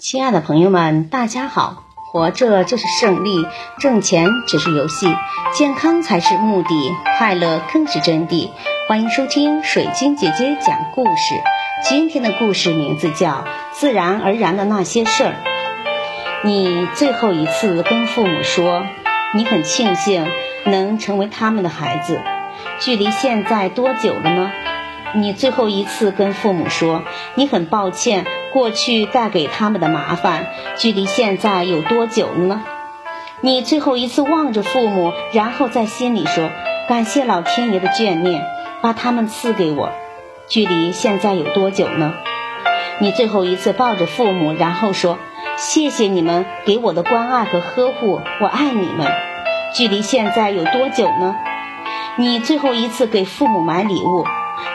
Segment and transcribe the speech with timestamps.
[0.00, 1.84] 亲爱的朋友们，大家好！
[2.10, 3.46] 活着就是胜利，
[3.80, 5.14] 挣钱只是游戏，
[5.52, 8.48] 健康才是目的，快乐更是真谛。
[8.88, 11.34] 欢迎收听水晶姐姐讲故事。
[11.84, 13.28] 今天的故事名字叫
[13.72, 15.32] 《自然而然的那些事儿》。
[16.44, 18.82] 你最后一次跟父母说，
[19.34, 20.26] 你很庆幸
[20.64, 22.22] 能成为他们的孩子，
[22.78, 24.50] 距离现在多久了呢？
[25.14, 27.02] 你最后一次跟父母说，
[27.34, 30.46] 你很抱歉过去带给他们的麻烦，
[30.76, 32.62] 距离现在有多久了呢？
[33.40, 36.50] 你最后一次望着父母，然后在心里说，
[36.88, 38.44] 感谢老天爷的眷念，
[38.82, 39.90] 把他们赐给我，
[40.48, 42.12] 距离现在有多久呢？
[42.98, 45.18] 你最后一次抱着父母，然后说，
[45.56, 49.06] 谢谢你们给我的关爱和呵护，我爱你们，
[49.74, 51.36] 距离现在有多久呢？
[52.16, 54.24] 你最后一次给父母买礼物。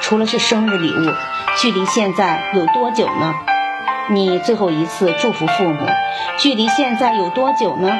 [0.00, 1.12] 除了是生日礼物，
[1.56, 3.34] 距离现在有多久呢？
[4.12, 5.86] 你最后一次祝福父母，
[6.38, 7.90] 距离现在有多久呢？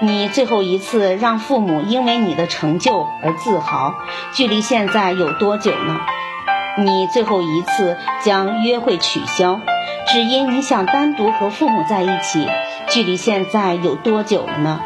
[0.00, 3.94] 你最后一次让父母因为你的成就而自豪，
[4.32, 6.00] 距离现在有多久呢？
[6.78, 9.60] 你最后一次将约会取消，
[10.08, 12.48] 只因你想单独和父母在一起，
[12.88, 14.80] 距离现在有多久了呢？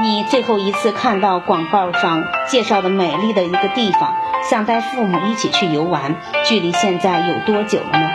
[0.00, 4.16] 你最后一次看到广告上介绍的美丽的一个地方。
[4.48, 6.14] 想带父母一起去游玩，
[6.46, 8.10] 距离现在有多久了呢？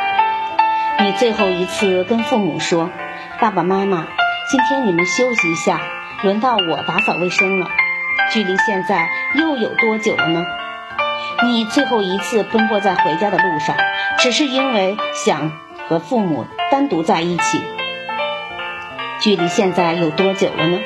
[1.04, 2.90] 你最后一次跟父母说
[3.42, 4.08] ：“爸爸妈妈，
[4.50, 5.82] 今天你们休息一下，
[6.24, 7.68] 轮到我打扫卫生了。”
[8.32, 10.46] 距离现在又有多久了呢？
[11.44, 13.76] 你最后一次奔波在回家的路上，
[14.20, 15.52] 只是因为想
[15.90, 17.62] 和父母单独在一起。
[19.22, 20.80] 距离现在有多久了呢？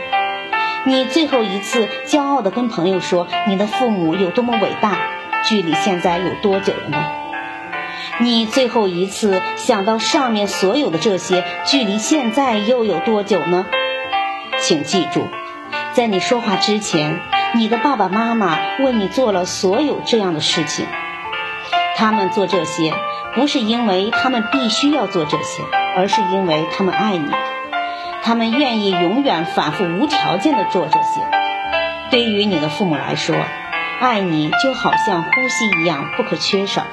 [0.86, 4.98] 你最后一次骄傲地跟朋友说：“你的父母有多么伟大。”
[5.48, 7.06] 距离现在有多久了呢？
[8.20, 13.66] 你最后一次想到上面所有的这些，距离现在又有多久呢？
[14.60, 15.28] 请记住，
[15.94, 17.20] 在你说话之前，
[17.54, 20.86] 你的爸爸妈妈为你做了所有这样的事情。
[21.95, 22.94] 他们做这些，
[23.36, 25.64] 不是因为他们必须要做这些，
[25.95, 27.32] 而是因为他们爱你。
[28.23, 31.22] 他们愿意永远反复无条件的做这些。
[32.10, 33.36] 对于你的父母来说。
[34.00, 36.86] 爱你就好像呼吸一样不可缺少，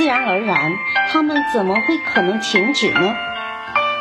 [0.00, 0.78] 自然而然，
[1.10, 3.14] 他们怎么会可能停止呢？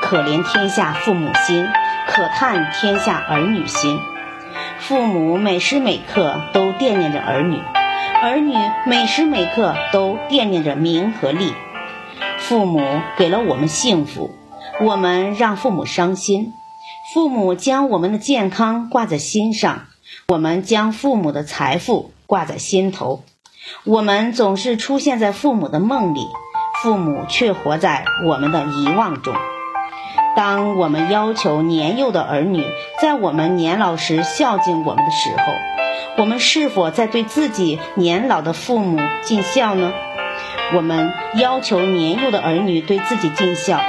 [0.02, 1.68] 可怜天下父母心，
[2.08, 4.00] 可叹天下儿女心。
[4.80, 7.62] 父母每时每刻都惦念着儿女，
[8.24, 8.54] 儿女
[8.86, 11.54] 每时每刻都惦念着名和利。
[12.38, 12.80] 父母
[13.18, 14.32] 给了我们幸福，
[14.80, 16.54] 我们让父母伤心；
[17.14, 19.88] 父母将我们的健康挂在心上，
[20.30, 22.14] 我们将父母的财富。
[22.26, 23.24] 挂在心头，
[23.84, 26.28] 我们总是出现在父母的梦里，
[26.82, 29.36] 父母却活在我们的遗忘中。
[30.36, 32.64] 当我们要求年幼的儿女
[33.02, 39.92] 在我们年老时孝敬我们的时候，我们是否在对自己年老的父母尽孝呢？
[40.76, 43.82] 我们要求年幼的儿女对自己尽孝，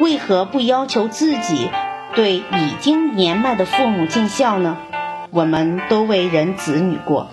[0.00, 1.70] 为何不要求自己
[2.14, 4.78] 对已经年迈的父母尽孝呢？
[5.30, 7.28] 我们都为人子女过。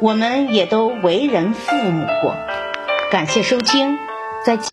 [0.00, 2.34] 我们也都为人父母过，
[3.10, 3.96] 感谢收听，
[4.44, 4.64] 再见。